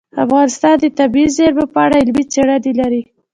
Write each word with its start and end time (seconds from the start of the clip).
افغانستان 0.25 0.75
د 0.79 0.85
طبیعي 0.99 1.29
زیرمې 1.37 1.65
په 1.73 1.77
اړه 1.85 1.95
علمي 2.01 2.23
څېړنې 2.33 2.71
لري. 2.79 3.01